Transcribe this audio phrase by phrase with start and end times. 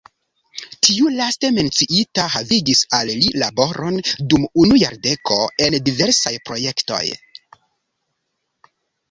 [0.85, 4.01] Tiu laste menciita havigis al li laboron
[4.35, 7.05] dum unu jardeko en diversaj projektoj.